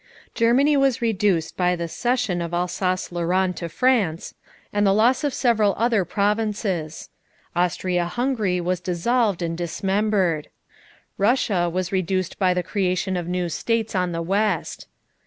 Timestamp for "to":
3.53-3.69